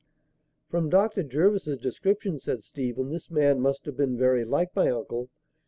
[0.67, 1.21] "From Dr.
[1.21, 5.29] Jervis's description," said Stephen, "this man must have been very like my uncle.